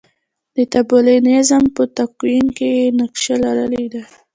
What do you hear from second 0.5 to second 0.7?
د